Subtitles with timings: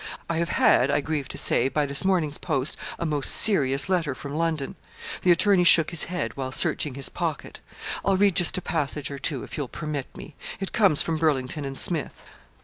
[0.27, 4.15] I have had, I grieve to say, by this morning's post a most serious letter
[4.15, 4.73] from London;'
[5.21, 7.59] the attorney shook his head, while searching his pocket.
[8.03, 11.65] 'I'll read just a passage or two if you'll permit me; it comes from Burlington
[11.65, 12.25] and Smith.